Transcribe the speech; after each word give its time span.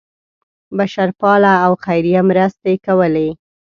بشرپاله 0.77 1.53
او 1.65 1.71
خیریه 1.83 2.21
مرستې 2.29 2.73
کولې. 2.85 3.29